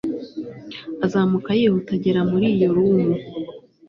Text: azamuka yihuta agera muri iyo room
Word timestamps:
azamuka 1.05 1.49
yihuta 1.59 1.91
agera 1.97 2.21
muri 2.31 2.45
iyo 2.55 2.69
room 2.75 3.05